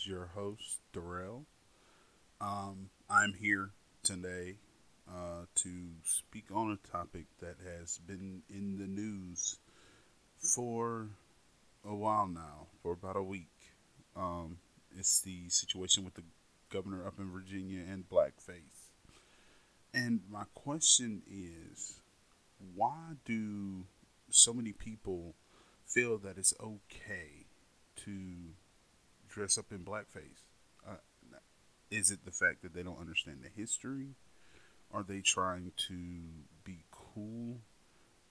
[0.00, 1.44] is your host, Darrell.
[2.40, 3.70] Um, I'm here
[4.02, 4.56] today
[5.08, 5.70] uh, to
[6.04, 9.58] speak on a topic that has been in the news
[10.38, 11.08] for
[11.84, 13.50] a while now, for about a week.
[14.16, 14.58] Um,
[14.96, 16.24] it's the situation with the
[16.70, 18.92] governor up in Virginia and blackface.
[19.92, 22.00] And my question is
[22.74, 23.84] why do
[24.30, 25.34] so many people
[25.84, 27.46] feel that it's okay
[28.04, 28.12] to
[29.30, 30.44] dress up in blackface?
[30.86, 30.96] Uh,
[31.90, 34.14] is it the fact that they don't understand the history?
[34.92, 35.96] Are they trying to
[36.64, 37.60] be cool?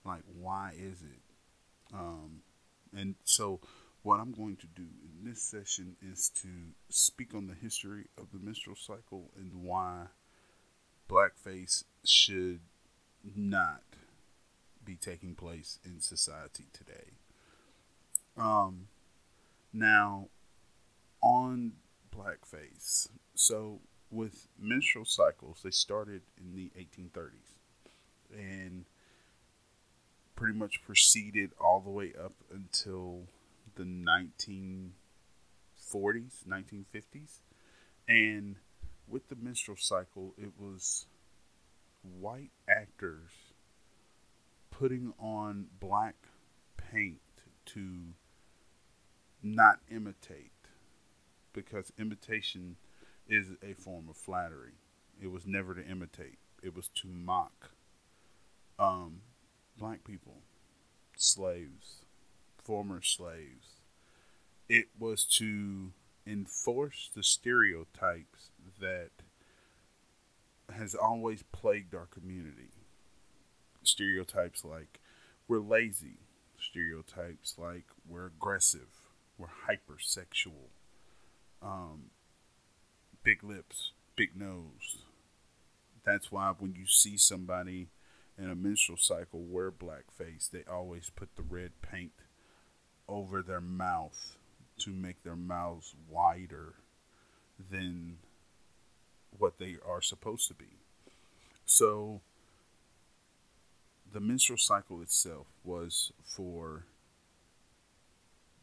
[0.04, 1.94] Like, why is it?
[1.94, 2.42] Um,
[2.96, 3.60] and so,
[4.02, 6.48] what I'm going to do in this session is to
[6.88, 10.06] speak on the history of the minstrel cycle and why
[11.08, 12.60] blackface should
[13.36, 13.82] not
[14.84, 17.18] be taking place in society today.
[18.38, 18.88] Um,
[19.72, 20.28] now,
[21.22, 21.72] on
[22.14, 27.54] blackface, so with minstrel cycles, they started in the 1830s
[28.32, 28.84] and
[30.34, 33.26] pretty much proceeded all the way up until
[33.76, 34.92] the 1940s,
[36.48, 37.40] 1950s.
[38.08, 38.56] And
[39.06, 41.06] with the minstrel cycle, it was
[42.02, 43.30] white actors
[44.70, 46.16] putting on black
[46.76, 47.20] paint
[47.66, 48.14] to
[49.42, 50.59] not imitate
[51.52, 52.76] because imitation
[53.28, 54.74] is a form of flattery.
[55.22, 57.70] It was never to imitate, it was to mock
[58.78, 59.20] um,
[59.76, 60.38] black people,
[61.16, 62.04] slaves,
[62.58, 63.80] former slaves.
[64.68, 65.92] It was to
[66.26, 68.50] enforce the stereotypes
[68.80, 69.10] that
[70.72, 72.70] has always plagued our community.
[73.82, 75.00] Stereotypes like
[75.48, 76.18] we're lazy,
[76.60, 80.70] stereotypes like we're aggressive, we're hypersexual,
[81.62, 82.10] um,
[83.22, 85.04] big lips, big nose.
[86.04, 87.88] That's why when you see somebody
[88.38, 92.12] in a minstrel cycle wear blackface, they always put the red paint
[93.08, 94.36] over their mouth
[94.78, 96.74] to make their mouths wider
[97.70, 98.16] than
[99.36, 100.78] what they are supposed to be.
[101.66, 102.22] So
[104.10, 106.86] the minstrel cycle itself was for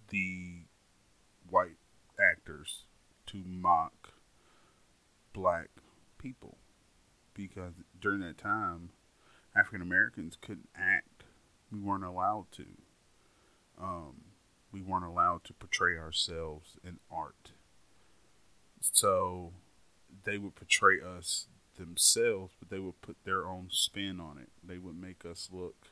[0.10, 0.62] the
[1.50, 1.78] white
[2.48, 2.86] actors
[3.26, 4.14] to mock
[5.34, 5.70] black
[6.18, 6.58] people
[7.34, 8.90] because during that time
[9.56, 11.24] African Americans couldn't act.
[11.72, 12.66] We weren't allowed to.
[13.82, 14.22] Um,
[14.72, 17.52] we weren't allowed to portray ourselves in art.
[18.80, 19.54] So
[20.24, 21.48] they would portray us
[21.78, 24.50] themselves, but they would put their own spin on it.
[24.64, 25.88] They would make us look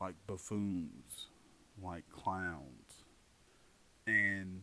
[0.00, 1.28] like buffoons,
[1.80, 3.04] like clowns.
[4.06, 4.62] And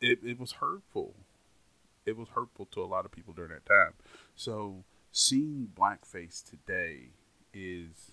[0.00, 1.14] it, it was hurtful.
[2.04, 3.94] It was hurtful to a lot of people during that time.
[4.34, 7.10] So seeing blackface today
[7.52, 8.12] is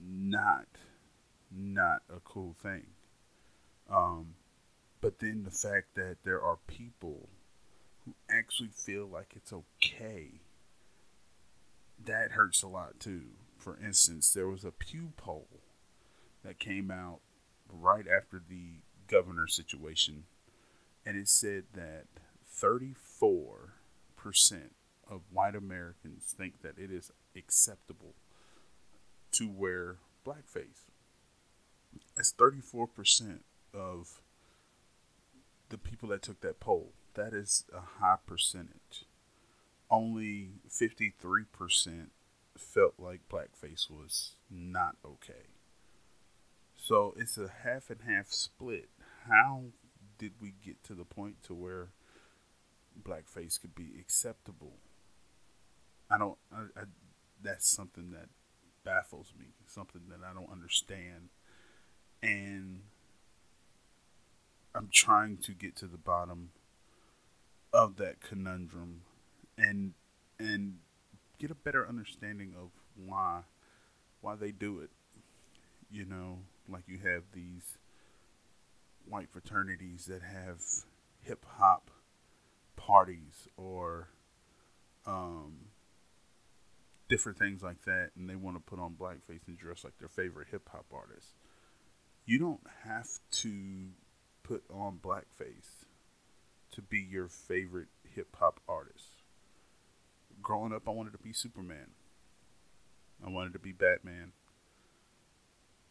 [0.00, 0.66] not
[1.50, 2.86] not a cool thing.
[3.90, 4.34] Um,
[5.00, 7.28] but then the fact that there are people
[8.04, 10.40] who actually feel like it's okay,
[12.04, 13.22] that hurts a lot too.
[13.58, 15.48] For instance, there was a Pew poll
[16.44, 17.20] that came out
[17.70, 20.24] right after the governor situation,
[21.10, 22.04] and it said that
[22.56, 23.66] 34%
[25.10, 28.14] of white Americans think that it is acceptable
[29.32, 30.86] to wear blackface.
[32.14, 33.40] That's 34%
[33.74, 34.22] of
[35.68, 36.92] the people that took that poll.
[37.14, 39.06] That is a high percentage.
[39.90, 42.10] Only 53%
[42.56, 45.48] felt like blackface was not okay.
[46.76, 48.90] So it's a half and half split.
[49.28, 49.72] How
[50.20, 51.88] did we get to the point to where
[53.02, 54.74] blackface could be acceptable?
[56.10, 56.36] I don't.
[56.54, 56.82] I, I,
[57.42, 58.28] that's something that
[58.84, 59.46] baffles me.
[59.66, 61.30] Something that I don't understand,
[62.22, 62.82] and
[64.74, 66.50] I'm trying to get to the bottom
[67.72, 69.00] of that conundrum,
[69.56, 69.94] and
[70.38, 70.80] and
[71.38, 73.40] get a better understanding of why
[74.20, 74.90] why they do it.
[75.90, 77.78] You know, like you have these
[79.08, 80.60] white fraternities that have
[81.22, 81.90] hip hop
[82.76, 84.08] parties or
[85.06, 85.66] um,
[87.08, 90.08] different things like that, and they want to put on blackface and dress like their
[90.08, 91.34] favorite hip hop artist.
[92.24, 93.88] You don't have to
[94.42, 95.84] put on blackface
[96.72, 99.22] to be your favorite hip hop artist.
[100.42, 101.90] Growing up, I wanted to be Superman.
[103.24, 104.32] I wanted to be Batman.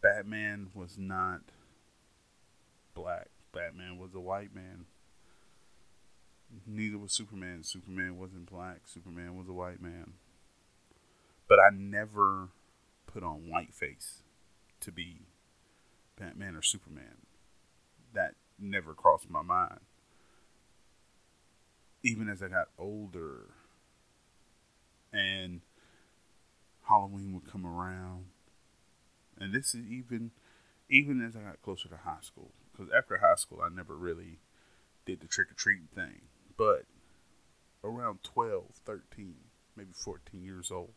[0.01, 1.41] Batman was not
[3.01, 3.27] black.
[3.53, 4.85] Batman was a white man.
[6.65, 7.63] Neither was Superman.
[7.63, 8.81] Superman wasn't black.
[8.85, 10.13] Superman was a white man.
[11.47, 12.49] But I never
[13.07, 14.23] put on white face
[14.81, 15.21] to be
[16.19, 17.25] Batman or Superman.
[18.13, 19.79] That never crossed my mind.
[22.03, 23.51] Even as I got older
[25.11, 25.61] and
[26.83, 28.25] Halloween would come around,
[29.39, 30.31] and this is even
[30.89, 32.51] even as I got closer to high school.
[32.79, 34.39] Because after high school, I never really
[35.05, 36.21] did the trick or treating thing.
[36.55, 36.83] But
[37.83, 39.35] around 12, 13,
[39.75, 40.93] maybe 14 years old,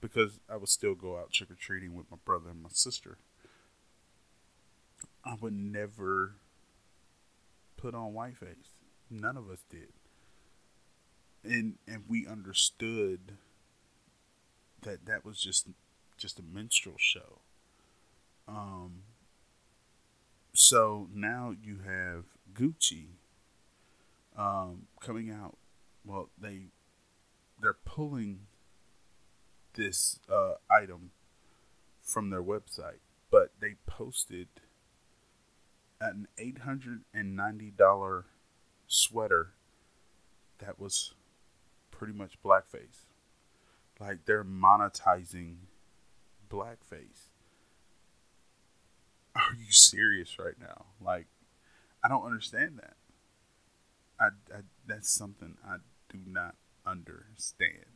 [0.00, 3.18] because I would still go out trick or treating with my brother and my sister.
[5.24, 6.34] I would never
[7.76, 8.74] put on white face.
[9.08, 9.92] None of us did.
[11.44, 13.36] And and we understood
[14.82, 15.68] that that was just
[16.16, 17.40] just a minstrel show.
[18.48, 19.02] Um
[20.74, 23.10] so now you have Gucci
[24.36, 25.56] um, coming out.
[26.04, 26.62] Well, they
[27.62, 28.48] they're pulling
[29.74, 31.12] this uh, item
[32.02, 32.98] from their website,
[33.30, 34.48] but they posted
[36.00, 38.24] an eight hundred and ninety dollar
[38.88, 39.50] sweater
[40.58, 41.14] that was
[41.92, 43.06] pretty much blackface.
[44.00, 45.58] Like they're monetizing
[46.50, 47.30] blackface.
[49.36, 50.86] Are you serious right now?
[51.00, 51.26] Like,
[52.04, 52.94] I don't understand that.
[54.20, 54.26] I,
[54.56, 55.76] I that's something I
[56.08, 56.54] do not
[56.86, 57.86] understand.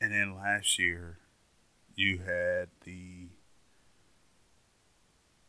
[0.00, 1.18] And then last year,
[1.94, 3.28] you had the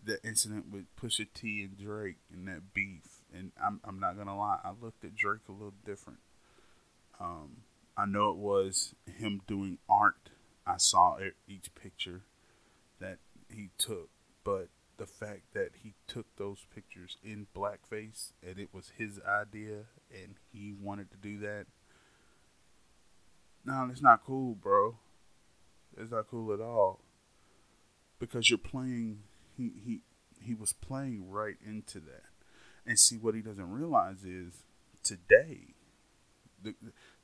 [0.05, 3.21] the incident with Pusha T and Drake and that beef.
[3.33, 6.19] And I'm I'm not gonna lie, I looked at Drake a little different.
[7.19, 7.63] Um,
[7.97, 10.29] I know it was him doing art.
[10.65, 11.17] I saw
[11.47, 12.21] each picture
[12.99, 13.17] that
[13.53, 14.09] he took,
[14.43, 19.85] but the fact that he took those pictures in blackface and it was his idea
[20.11, 21.65] and he wanted to do that.
[23.65, 24.97] No, it's not cool, bro.
[25.97, 26.99] It's not cool at all.
[28.19, 29.19] Because you're playing
[29.57, 30.01] he he
[30.41, 32.25] he was playing right into that.
[32.85, 34.63] And see what he doesn't realize is
[35.01, 35.73] today
[36.61, 36.75] the,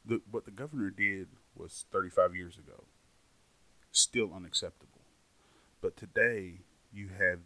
[0.05, 2.85] the what the governor did was 35 years ago.
[3.91, 4.98] Still unacceptable.
[5.81, 6.61] But today
[6.91, 7.39] you have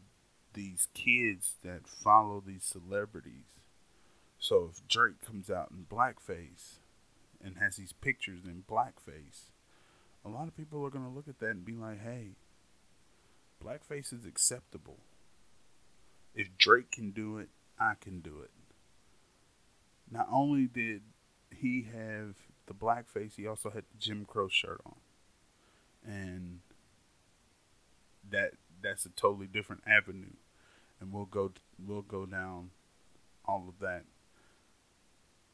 [0.54, 3.60] these kids that follow these celebrities.
[4.40, 6.80] So if Drake comes out in blackface
[7.44, 9.52] and has these pictures in blackface,
[10.26, 12.32] a lot of people are going to look at that and be like, hey,
[13.64, 14.98] blackface is acceptable.
[16.36, 17.50] If Drake can do it,
[17.80, 18.52] I can do it.
[20.10, 21.02] Not only did
[21.52, 22.36] he have
[22.66, 24.96] the blackface, he also had the Jim Crow shirt on.
[26.06, 26.60] And
[28.34, 30.34] that that's a totally different avenue,
[31.00, 31.52] and we'll go
[31.84, 32.72] we'll go down
[33.46, 34.04] all of that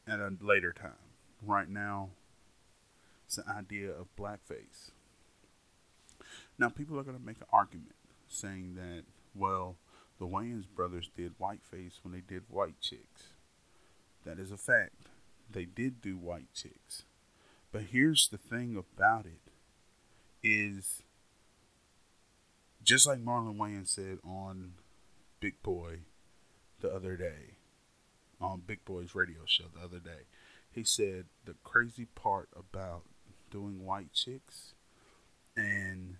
[0.08, 0.92] at a later time.
[1.42, 2.10] Right now,
[3.26, 4.90] it's the idea of blackface.
[6.58, 7.94] Now, people are going to make an argument
[8.28, 9.76] saying that, well,
[10.18, 13.28] the Wayans brothers did whiteface when they did white chicks.
[14.26, 15.06] That is a fact.
[15.50, 17.04] They did do white chicks.
[17.72, 19.40] But here's the thing about it
[20.42, 21.02] is
[22.82, 24.72] just like Marlon Wayans said on
[25.40, 26.00] Big Boy
[26.80, 27.56] the other day,
[28.40, 30.24] on Big Boy's radio show the other day,
[30.70, 33.02] he said the crazy part about
[33.50, 34.74] doing white chicks
[35.56, 36.16] and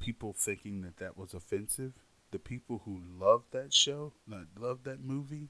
[0.00, 1.92] people thinking that that was offensive,
[2.32, 5.48] the people who love that show, that love that movie,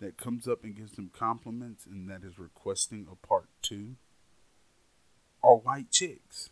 [0.00, 3.96] that comes up and gives them compliments and that is requesting a part two,
[5.42, 6.50] are white chicks.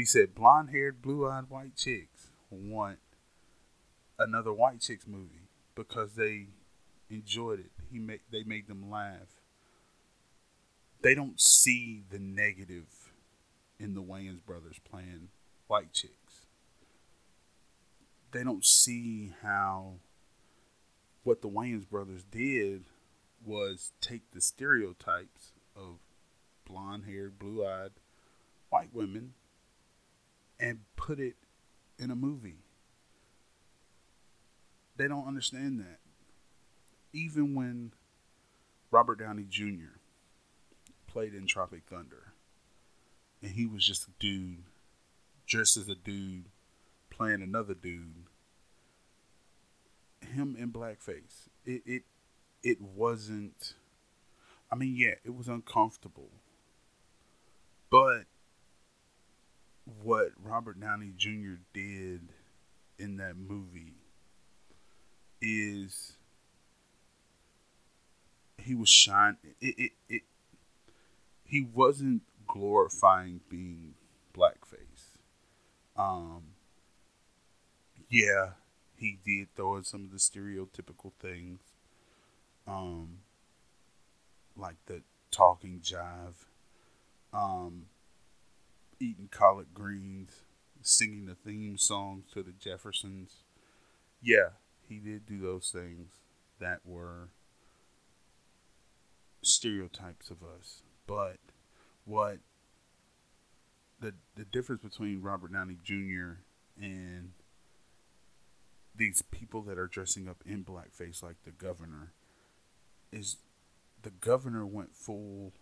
[0.00, 3.00] He said blonde haired, blue eyed white chicks want
[4.18, 6.46] another white chicks movie because they
[7.10, 7.70] enjoyed it.
[7.92, 9.42] He made they made them laugh.
[11.02, 13.12] They don't see the negative
[13.78, 15.28] in the Wayans brothers playing
[15.66, 16.46] white chicks.
[18.32, 19.96] They don't see how
[21.24, 22.84] what the Wayans brothers did
[23.44, 25.98] was take the stereotypes of
[26.64, 27.90] blonde haired, blue eyed
[28.70, 29.34] white women
[30.60, 31.34] and put it
[31.98, 32.58] in a movie.
[34.96, 35.98] They don't understand that.
[37.12, 37.92] Even when
[38.90, 39.98] Robert Downey Jr.
[41.06, 42.34] played in Tropic Thunder,
[43.42, 44.64] and he was just a dude,
[45.46, 46.44] dressed as a dude,
[47.08, 48.26] playing another dude,
[50.20, 52.02] him in blackface, it, it,
[52.62, 53.74] it wasn't.
[54.70, 56.30] I mean, yeah, it was uncomfortable,
[57.90, 58.26] but
[60.02, 61.60] what Robert Downey Jr.
[61.72, 62.28] did
[62.98, 63.94] in that movie
[65.40, 66.12] is
[68.58, 70.22] he was shine it, it, it
[71.44, 73.94] he wasn't glorifying being
[74.36, 75.18] blackface.
[75.96, 76.42] Um
[78.08, 78.50] yeah,
[78.96, 81.60] he did throw in some of the stereotypical things.
[82.66, 83.18] Um
[84.56, 86.46] like the talking jive.
[87.32, 87.86] Um
[89.00, 90.42] eating collard greens,
[90.82, 93.44] singing the theme songs to the Jeffersons.
[94.22, 94.50] Yeah,
[94.88, 96.12] he did do those things
[96.60, 97.30] that were
[99.42, 100.82] stereotypes of us.
[101.06, 101.38] But
[102.04, 102.38] what
[104.00, 106.42] the the difference between Robert Downey Jr.
[106.80, 107.32] and
[108.94, 112.12] these people that are dressing up in blackface like the governor
[113.12, 113.36] is
[114.02, 115.52] the governor went full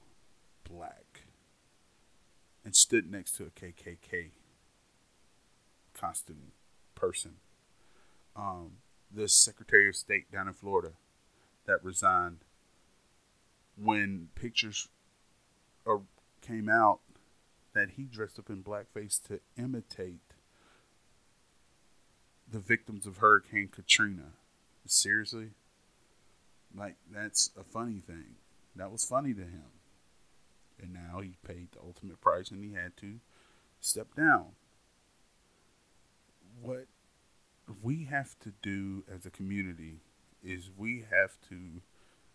[0.68, 1.04] black
[2.68, 4.28] and stood next to a KKK
[5.94, 6.52] costume
[6.94, 7.36] person.
[8.36, 8.72] Um,
[9.10, 10.92] the Secretary of State down in Florida
[11.64, 12.40] that resigned
[13.82, 14.88] when pictures
[16.42, 17.00] came out
[17.72, 20.34] that he dressed up in blackface to imitate
[22.52, 24.32] the victims of Hurricane Katrina.
[24.84, 25.52] Seriously?
[26.76, 28.34] Like, that's a funny thing.
[28.76, 29.77] That was funny to him.
[31.70, 33.20] Paid the ultimate price and he had to
[33.80, 34.52] step down.
[36.60, 36.86] What
[37.82, 40.00] we have to do as a community
[40.42, 41.82] is we have to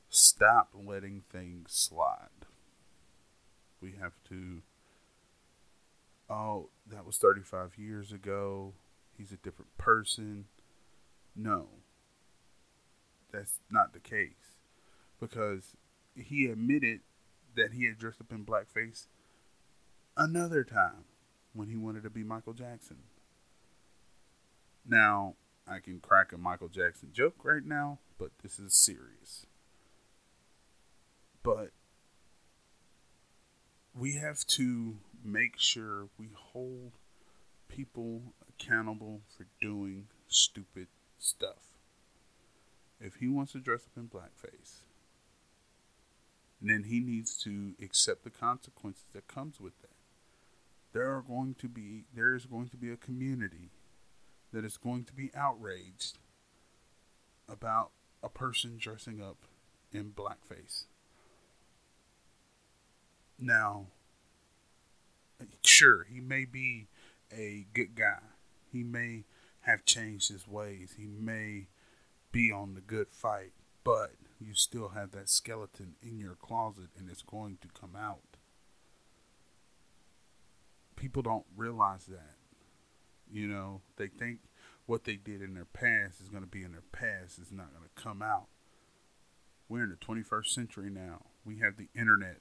[0.10, 2.46] stop letting things slide.
[3.82, 4.62] We have to,
[6.30, 8.74] oh, that was 35 years ago.
[9.18, 10.46] He's a different person.
[11.36, 11.68] No,
[13.32, 14.58] that's not the case.
[15.20, 15.76] Because
[16.16, 17.02] he admitted
[17.56, 19.08] that he had dressed up in blackface
[20.16, 21.06] another time
[21.54, 22.98] when he wanted to be Michael Jackson.
[24.88, 25.36] Now,
[25.68, 29.46] I can crack a Michael Jackson joke right now, but this is serious.
[31.42, 31.72] But
[33.94, 36.94] we have to make sure we hold
[37.68, 41.78] people accountable for doing stupid stuff.
[43.00, 44.78] If he wants to dress up in blackface,
[46.62, 49.93] then he needs to accept the consequences that comes with that.
[50.94, 53.72] There are going to be there is going to be a community
[54.52, 56.20] that is going to be outraged
[57.50, 59.38] about a person dressing up
[59.92, 60.86] in blackface.
[63.40, 63.88] Now,
[65.64, 66.88] sure, he may be
[67.36, 68.20] a good guy.
[68.72, 69.26] He may
[69.62, 70.96] have changed his ways.
[70.98, 71.68] He may
[72.32, 73.52] be on the good fight,
[73.84, 78.33] but you still have that skeleton in your closet and it's going to come out.
[81.04, 82.38] People don't realize that.
[83.30, 84.40] You know, they think
[84.86, 87.74] what they did in their past is going to be in their past, it's not
[87.74, 88.46] going to come out.
[89.68, 91.26] We're in the 21st century now.
[91.44, 92.40] We have the internet.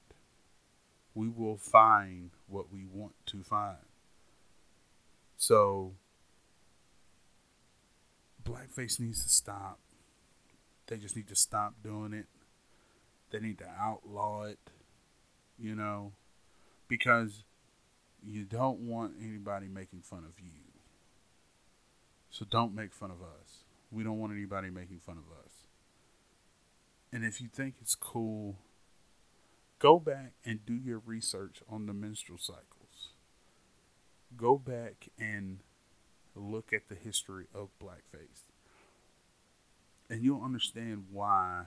[1.13, 3.83] We will find what we want to find.
[5.35, 5.95] So,
[8.41, 9.79] blackface needs to stop.
[10.87, 12.27] They just need to stop doing it.
[13.29, 14.59] They need to outlaw it,
[15.59, 16.13] you know,
[16.87, 17.43] because
[18.25, 20.51] you don't want anybody making fun of you.
[22.29, 23.65] So don't make fun of us.
[23.91, 25.51] We don't want anybody making fun of us.
[27.11, 28.55] And if you think it's cool,
[29.77, 33.11] go back and do your research on the minstrel cycles.
[34.35, 35.59] Go back and
[36.35, 38.49] look at the history of blackface
[40.09, 41.63] and you'll understand why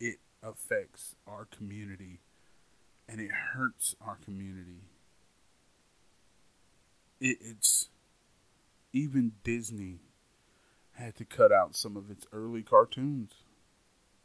[0.00, 2.20] it affects our community
[3.08, 4.82] and it hurts our community.
[7.20, 7.88] It, it's
[8.92, 10.00] even Disney
[10.94, 13.32] had to cut out some of its early cartoons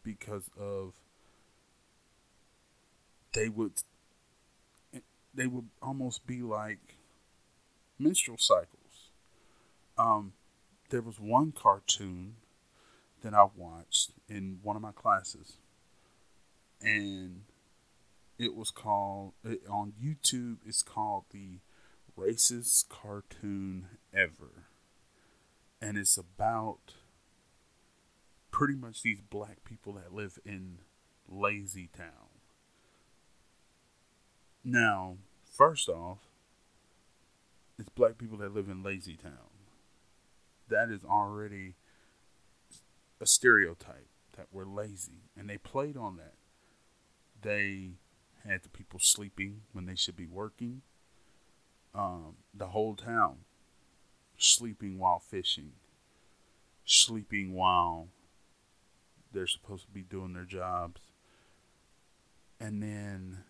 [0.03, 0.93] because of
[3.33, 3.73] they would
[5.33, 6.97] they would almost be like
[7.99, 9.11] minstrel cycles.
[9.97, 10.33] Um,
[10.89, 12.35] there was one cartoon
[13.21, 15.57] that I watched in one of my classes,
[16.81, 17.41] and
[18.37, 19.33] it was called
[19.69, 20.57] on YouTube.
[20.65, 21.59] It's called the
[22.17, 24.67] racist cartoon ever,
[25.81, 26.93] and it's about
[28.51, 30.79] pretty much these black people that live in
[31.27, 32.29] Lazy Town.
[34.63, 35.17] Now,
[35.51, 36.19] first off,
[37.77, 39.51] it's black people that live in Lazy Town.
[40.69, 41.75] That is already
[43.21, 44.07] a stereotype
[44.37, 46.35] that we're lazy, and they played on that.
[47.41, 47.91] They
[48.47, 50.81] had the people sleeping when they should be working.
[51.95, 53.37] Um, the whole town
[54.37, 55.71] sleeping while fishing,
[56.85, 58.07] sleeping while
[59.31, 61.01] they're supposed to be doing their jobs.
[62.59, 63.43] And then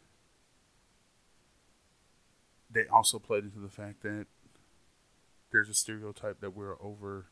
[2.72, 4.28] they also played into the fact that
[5.52, 7.28] there's a stereotype that we're over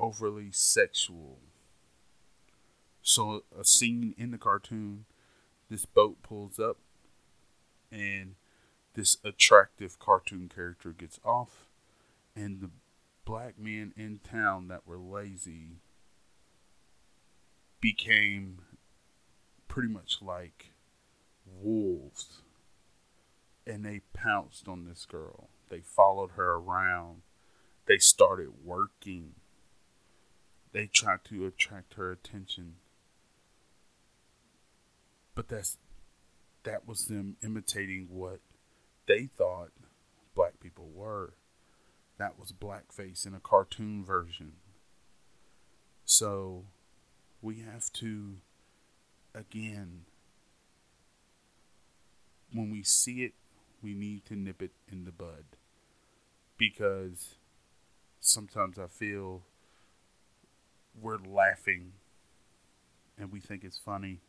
[0.00, 1.38] overly sexual.
[3.02, 5.06] So a scene in the cartoon,
[5.70, 6.76] this boat pulls up
[7.90, 8.34] and
[8.98, 11.68] this attractive cartoon character gets off
[12.34, 12.70] and the
[13.24, 15.76] black men in town that were lazy
[17.80, 18.58] became
[19.68, 20.72] pretty much like
[21.46, 22.42] wolves
[23.64, 25.48] and they pounced on this girl.
[25.68, 27.22] They followed her around.
[27.86, 29.34] They started working.
[30.72, 32.76] They tried to attract her attention.
[35.36, 35.76] But that's
[36.64, 38.40] that was them imitating what
[39.08, 39.72] they thought
[40.36, 41.32] black people were.
[42.18, 44.52] That was blackface in a cartoon version.
[46.04, 46.66] So
[47.42, 48.36] we have to
[49.34, 50.02] again
[52.52, 53.34] when we see it
[53.82, 55.44] we need to nip it in the bud
[56.56, 57.36] because
[58.20, 59.42] sometimes I feel
[61.00, 61.92] we're laughing
[63.16, 64.20] and we think it's funny,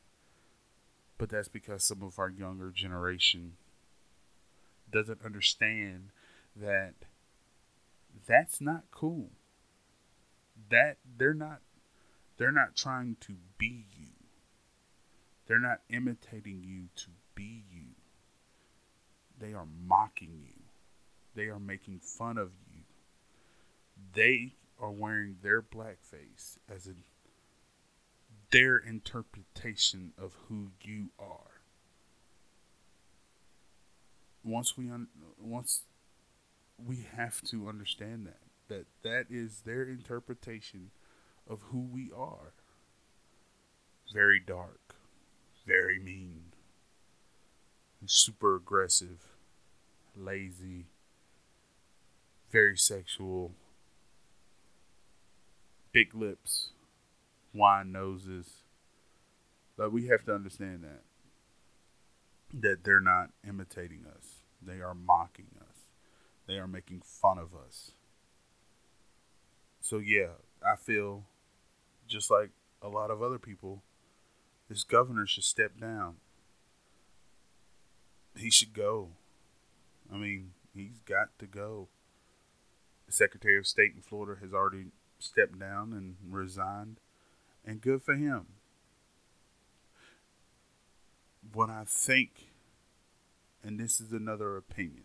[1.17, 3.53] but that's because some of our younger generation
[4.91, 6.11] doesn't understand
[6.55, 6.93] that
[8.27, 9.31] that's not cool.
[10.69, 11.61] That they're not
[12.37, 14.13] they're not trying to be you.
[15.47, 17.95] They're not imitating you to be you.
[19.39, 20.63] They are mocking you.
[21.35, 22.81] They are making fun of you.
[24.13, 27.03] They are wearing their blackface as in
[28.51, 31.48] their interpretation of who you are.
[34.49, 35.07] Once we un-
[35.39, 35.83] once
[36.77, 40.91] we have to understand that that that is their interpretation
[41.47, 42.53] of who we are.
[44.13, 44.95] Very dark,
[45.67, 46.45] very mean,
[48.05, 49.19] super aggressive,
[50.15, 50.85] lazy,
[52.51, 53.51] very sexual,
[55.91, 56.69] big lips,
[57.53, 58.63] wine noses.
[59.77, 61.03] But we have to understand that
[62.51, 64.38] that they're not imitating us.
[64.61, 65.85] They are mocking us.
[66.47, 67.91] They are making fun of us.
[69.81, 70.33] So yeah,
[70.65, 71.25] I feel
[72.07, 72.49] just like
[72.81, 73.83] a lot of other people,
[74.67, 76.15] this governor should step down
[78.39, 79.09] he should go.
[80.11, 81.87] I mean, he's got to go.
[83.05, 84.87] The Secretary of State in Florida has already
[85.19, 86.99] stepped down and resigned,
[87.65, 88.45] and good for him.
[91.53, 92.48] What I think,
[93.63, 95.03] and this is another opinion,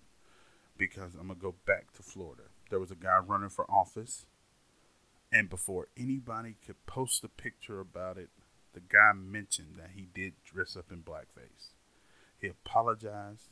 [0.77, 2.45] because I'm going to go back to Florida.
[2.71, 4.27] There was a guy running for office,
[5.33, 8.31] and before anybody could post a picture about it,
[8.73, 11.71] the guy mentioned that he did dress up in blackface.
[12.41, 13.49] He apologized.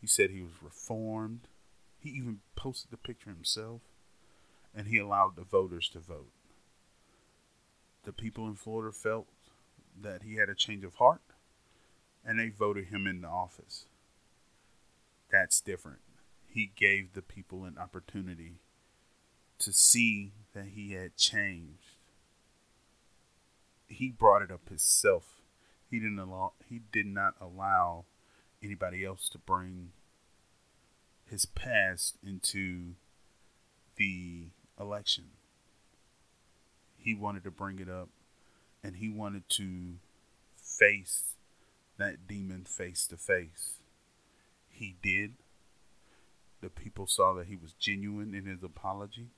[0.00, 1.48] He said he was reformed.
[1.98, 3.82] He even posted the picture himself.
[4.74, 6.30] And he allowed the voters to vote.
[8.04, 9.26] The people in Florida felt
[10.00, 11.20] that he had a change of heart
[12.24, 13.86] and they voted him into office.
[15.30, 16.00] That's different.
[16.46, 18.54] He gave the people an opportunity
[19.58, 21.96] to see that he had changed.
[23.86, 25.38] He brought it up himself
[25.90, 28.04] he didn't allow he did not allow
[28.62, 29.92] anybody else to bring
[31.24, 32.94] his past into
[33.96, 35.24] the election.
[36.96, 38.08] He wanted to bring it up
[38.82, 39.94] and he wanted to
[40.56, 41.34] face
[41.96, 43.74] that demon face to face.
[44.78, 45.34] He did.
[46.60, 49.28] The people saw that he was genuine in his apology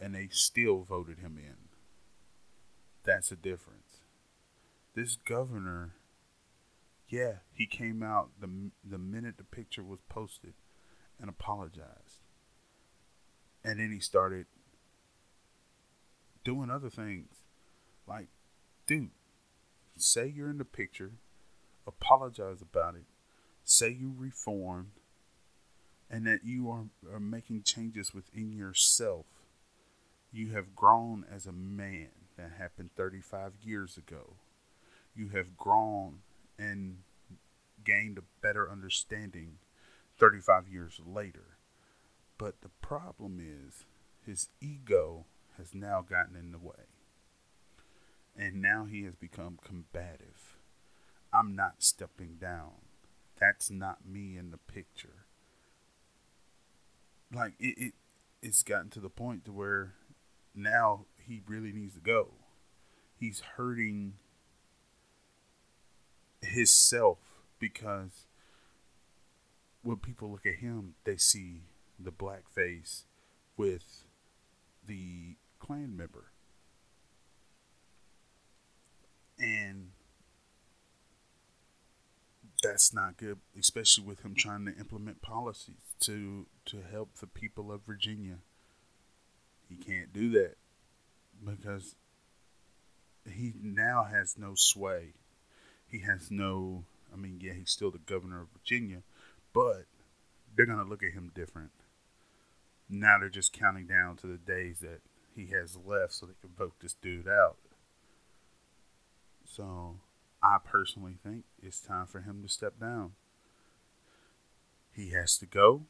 [0.00, 1.56] and they still voted him in.
[3.04, 3.88] That's a difference
[4.98, 5.94] this governor,
[7.08, 10.54] yeah, he came out the the minute the picture was posted
[11.20, 12.24] and apologized,
[13.62, 14.46] and then he started
[16.42, 17.44] doing other things,
[18.08, 18.26] like,
[18.88, 19.10] dude,
[19.96, 21.12] say you're in the picture,
[21.86, 23.04] apologize about it,
[23.68, 24.92] say you reformed,
[26.10, 29.26] and that you are, are making changes within yourself.
[30.32, 32.08] You have grown as a man.
[32.36, 34.36] That happened 35 years ago
[35.18, 36.20] you have grown
[36.58, 36.98] and
[37.84, 39.58] gained a better understanding
[40.18, 41.58] 35 years later.
[42.38, 43.84] But the problem is
[44.24, 45.26] his ego
[45.56, 46.86] has now gotten in the way.
[48.36, 50.56] And now he has become combative.
[51.32, 52.87] I'm not stepping down.
[53.40, 55.26] That's not me in the picture.
[57.32, 57.94] like it, it
[58.42, 59.94] it's gotten to the point to where
[60.54, 62.34] now he really needs to go.
[63.18, 64.14] He's hurting
[66.40, 67.18] his self
[67.58, 68.26] because
[69.82, 71.62] when people look at him, they see
[71.98, 73.04] the black face
[73.56, 74.04] with
[74.86, 76.32] the Klan member.
[79.38, 79.90] And
[82.62, 87.72] that's not good, especially with him trying to implement policies to to help the people
[87.72, 88.38] of Virginia.
[89.68, 90.56] He can't do that
[91.44, 91.94] because
[93.30, 95.12] he now has no sway.
[95.86, 99.02] He has no I mean, yeah, he's still the governor of Virginia,
[99.52, 99.86] but
[100.56, 101.70] they're to look at him different.
[102.88, 105.00] Now they're just counting down to the days that
[105.34, 107.56] he has left so they can vote this dude out.
[109.44, 109.96] So
[110.42, 113.12] I personally think it's time for him to step down.
[114.92, 115.86] He has to go.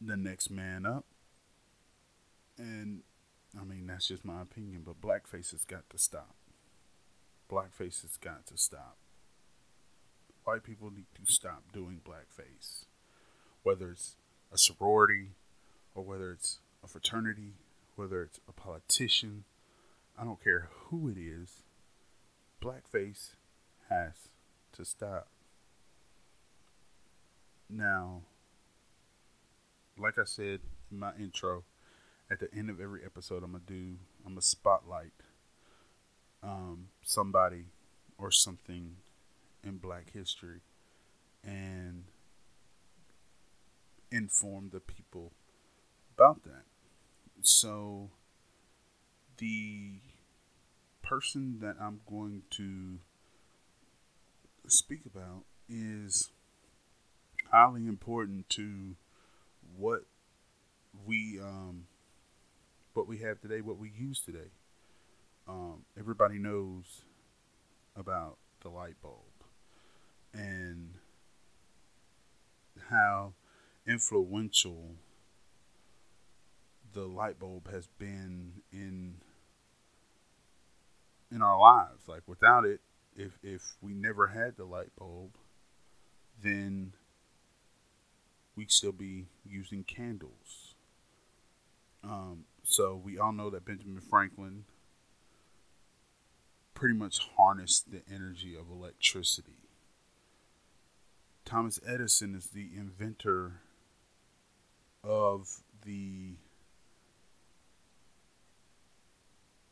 [0.00, 1.04] The next man up.
[2.56, 3.02] And
[3.58, 6.34] I mean, that's just my opinion, but blackface has got to stop.
[7.50, 8.96] Blackface has got to stop.
[10.44, 12.84] White people need to stop doing blackface.
[13.62, 14.16] Whether it's
[14.52, 15.30] a sorority
[15.94, 17.54] or whether it's a fraternity,
[17.96, 19.44] whether it's a politician,
[20.18, 21.62] I don't care who it is
[22.62, 23.30] blackface
[23.88, 24.28] has
[24.72, 25.28] to stop.
[27.68, 28.22] Now,
[29.98, 31.64] like I said in my intro,
[32.30, 35.12] at the end of every episode, I'm gonna do I'm gonna spotlight
[36.42, 37.66] um, somebody
[38.16, 38.96] or something
[39.64, 40.60] in Black history
[41.44, 42.04] and
[44.10, 45.32] inform the people
[46.16, 46.64] about that.
[47.42, 48.10] So,
[49.38, 50.00] the
[51.08, 52.98] person that I'm going to
[54.66, 56.30] speak about is
[57.50, 58.94] highly important to
[59.78, 60.02] what
[61.06, 61.84] we um,
[62.92, 64.50] what we have today, what we use today.
[65.48, 67.04] Um, everybody knows
[67.96, 69.22] about the light bulb
[70.34, 70.90] and
[72.90, 73.32] how
[73.86, 74.90] influential
[76.92, 79.14] the light bulb has been in
[81.30, 82.08] in our lives.
[82.08, 82.80] Like without it,
[83.16, 85.30] if if we never had the light bulb,
[86.42, 86.92] then
[88.56, 90.74] we'd still be using candles.
[92.02, 94.64] Um, so we all know that Benjamin Franklin
[96.74, 99.56] pretty much harnessed the energy of electricity.
[101.44, 103.62] Thomas Edison is the inventor
[105.02, 106.34] of the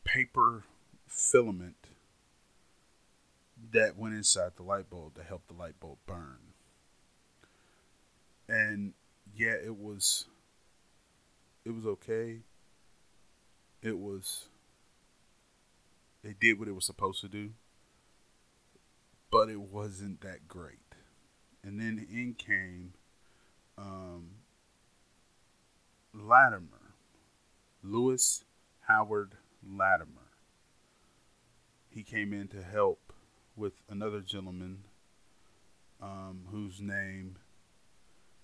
[0.03, 0.63] paper
[1.07, 1.75] filament
[3.71, 6.37] that went inside the light bulb to help the light bulb burn.
[8.47, 8.93] And
[9.35, 10.25] yeah, it was
[11.65, 12.39] it was okay.
[13.81, 14.47] It was
[16.23, 17.51] it did what it was supposed to do,
[19.31, 20.79] but it wasn't that great.
[21.63, 22.93] And then in came
[23.77, 24.29] um,
[26.13, 26.93] Latimer,
[27.83, 28.45] Lewis
[28.87, 29.33] Howard
[29.67, 30.26] Latimer
[31.97, 33.11] he came in to help
[33.55, 34.83] with another gentleman
[35.99, 37.37] um, whose name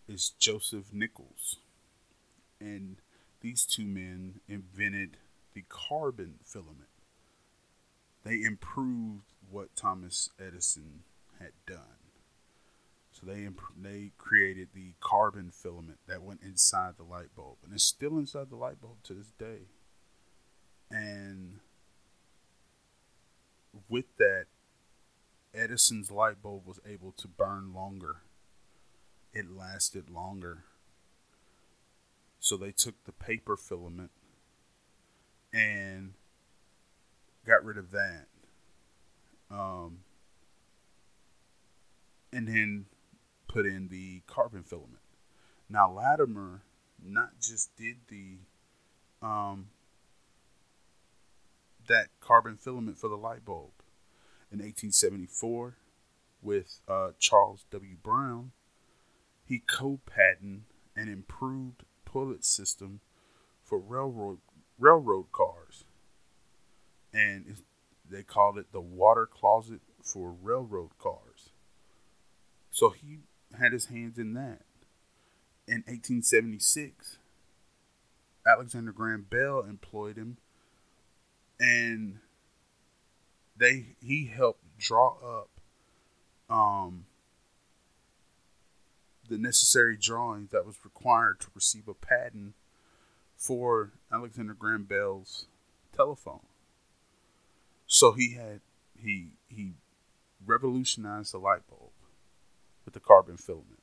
[0.07, 1.57] is Joseph Nichols.
[2.59, 2.97] And
[3.41, 5.17] these two men invented
[5.53, 6.89] the carbon filament.
[8.23, 11.03] They improved what Thomas Edison
[11.39, 12.09] had done.
[13.11, 17.71] So they imp- they created the carbon filament that went inside the light bulb, and
[17.71, 19.67] it's still inside the light bulb to this day.
[20.89, 21.59] And
[23.89, 24.45] with that,
[25.53, 28.17] Edison's light bulb was able to burn longer.
[29.33, 30.65] It lasted longer.
[32.39, 34.12] So they took the paper filament
[35.53, 36.13] and
[37.45, 38.25] got rid of that.
[39.49, 39.99] Um,
[42.31, 42.86] and then
[43.47, 44.99] put in the carbon filament.
[45.69, 46.63] Now Latimer
[47.01, 48.38] not just did the
[49.21, 49.67] um,
[51.88, 53.72] that carbon filament for the light bulb.
[54.52, 55.78] In 1874,
[56.41, 57.96] with uh, Charles W.
[58.02, 58.52] Brown,
[59.46, 60.63] he co-patented
[60.96, 63.00] an improved pullet system
[63.63, 64.39] for railroad
[64.80, 65.86] railroad cars,
[67.13, 67.62] and
[68.10, 71.50] they called it the water closet for railroad cars.
[72.69, 73.19] So he
[73.58, 74.62] had his hands in that.
[75.67, 77.17] In 1876,
[78.46, 80.38] Alexander Graham Bell employed him
[81.63, 82.19] and
[83.56, 85.49] they he helped draw up
[86.54, 87.06] um,
[89.30, 92.54] the necessary drawings that was required to receive a patent
[93.38, 95.45] for Alexander Graham Bell's
[95.95, 96.45] telephone.
[97.88, 98.60] So he had
[99.02, 99.73] he he
[100.45, 101.91] revolutionized the light bulb
[102.84, 103.80] with the carbon filament.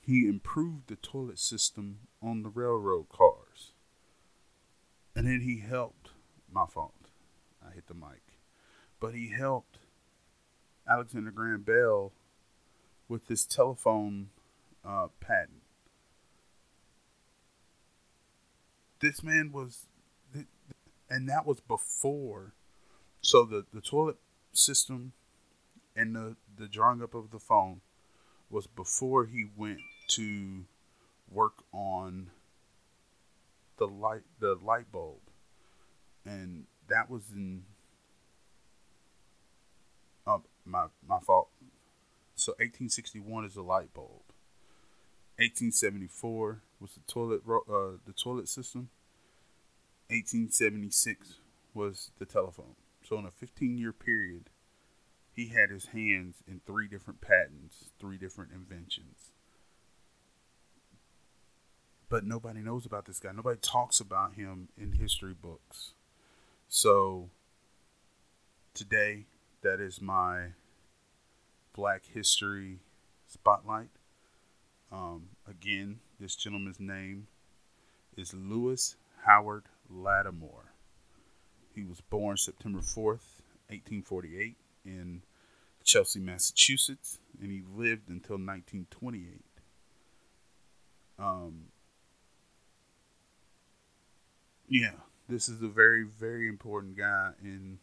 [0.00, 3.72] He improved the toilet system on the railroad cars.
[5.14, 6.11] And then he helped
[6.52, 6.94] my fault.
[7.66, 8.22] I hit the mic.
[9.00, 9.78] But he helped
[10.88, 12.12] Alexander Graham Bell
[13.08, 14.28] with his telephone
[14.84, 15.62] uh, patent.
[19.00, 19.86] This man was,
[21.10, 22.54] and that was before.
[23.20, 24.16] So the, the toilet
[24.52, 25.12] system
[25.96, 27.80] and the, the drawing up of the phone
[28.50, 30.64] was before he went to
[31.30, 32.30] work on
[33.78, 35.20] the light the light bulb
[36.24, 37.62] and that was in
[40.26, 41.48] uh, my my fault
[42.34, 44.22] so 1861 is the light bulb
[45.36, 48.88] 1874 was the toilet uh, the toilet system
[50.08, 51.38] 1876
[51.74, 54.50] was the telephone so in a 15 year period
[55.34, 59.32] he had his hands in three different patents, three different inventions.
[62.08, 63.32] But nobody knows about this guy.
[63.32, 65.94] Nobody talks about him in history books.
[66.74, 67.28] So
[68.72, 69.26] today,
[69.60, 70.52] that is my
[71.74, 72.78] Black History
[73.28, 73.90] Spotlight.
[74.90, 77.26] Um, again, this gentleman's name
[78.16, 80.72] is Lewis Howard Lattimore.
[81.74, 84.56] He was born September 4th, 1848
[84.86, 85.20] in
[85.84, 89.42] Chelsea, Massachusetts, and he lived until 1928.
[91.18, 91.64] Um,
[94.66, 94.92] yeah,
[95.32, 97.78] this is a very, very important guy in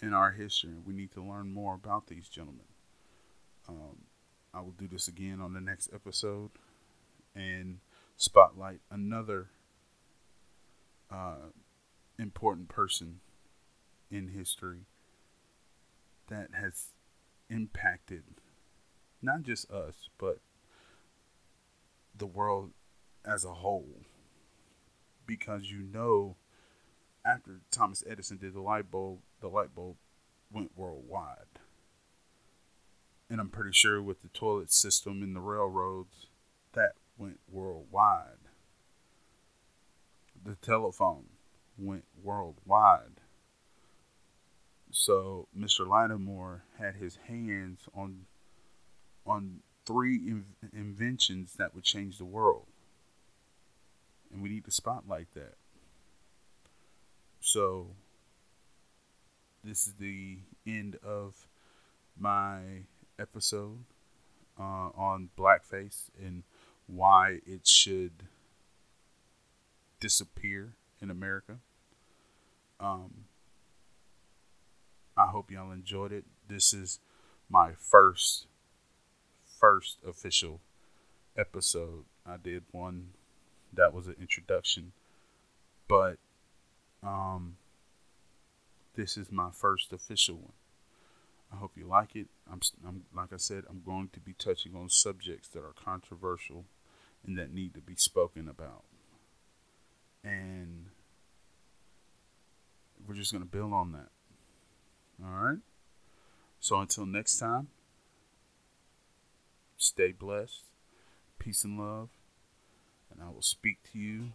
[0.00, 0.72] in our history.
[0.82, 2.64] We need to learn more about these gentlemen.
[3.68, 4.06] Um,
[4.52, 6.50] I will do this again on the next episode
[7.34, 7.80] and
[8.16, 9.50] spotlight another
[11.10, 11.50] uh,
[12.18, 13.20] important person
[14.10, 14.86] in history
[16.28, 16.88] that has
[17.50, 18.24] impacted
[19.20, 20.38] not just us, but
[22.16, 22.70] the world
[23.24, 24.00] as a whole.
[25.26, 26.36] Because you know,
[27.24, 29.96] after Thomas Edison did the light bulb, the light bulb
[30.52, 31.58] went worldwide.
[33.30, 36.26] And I'm pretty sure with the toilet system and the railroads,
[36.74, 38.48] that went worldwide.
[40.44, 41.24] The telephone
[41.78, 43.20] went worldwide.
[44.90, 45.88] So Mr.
[45.88, 48.26] Lattimore had his hands on
[49.26, 52.66] on three in- inventions that would change the world,
[54.30, 55.54] and we need to spotlight that.
[57.46, 57.88] So
[59.62, 61.46] this is the end of
[62.18, 62.84] my
[63.18, 63.84] episode
[64.58, 66.44] uh, on blackface and
[66.86, 68.12] why it should
[70.00, 71.58] disappear in America.
[72.80, 73.26] Um,
[75.14, 76.24] I hope y'all enjoyed it.
[76.48, 76.98] This is
[77.50, 78.46] my first
[79.60, 80.60] first official
[81.36, 82.04] episode.
[82.24, 83.10] I did one
[83.70, 84.92] that was an introduction,
[85.86, 86.16] but
[87.04, 87.56] um
[88.96, 90.52] this is my first official one.
[91.52, 92.26] I hope you like it.
[92.50, 96.64] I'm, I'm like I said, I'm going to be touching on subjects that are controversial
[97.26, 98.84] and that need to be spoken about.
[100.22, 100.86] And
[103.06, 104.08] we're just going to build on that.
[105.24, 105.58] All right.
[106.60, 107.68] So until next time,
[109.76, 110.64] stay blessed,
[111.38, 112.08] peace and love,
[113.12, 114.32] and I will speak to you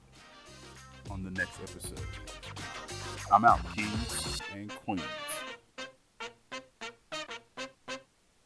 [1.09, 1.99] on the next episode.
[3.31, 5.01] I'm out, kings and queens.